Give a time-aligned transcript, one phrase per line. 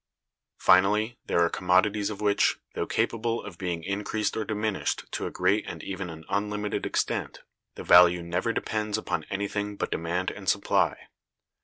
[0.57, 5.29] Finally, there are commodities of which, though capable of being increased or diminished to a
[5.29, 7.43] great and even an unlimited extent,
[7.75, 10.97] the value never depends upon anything but demand and supply.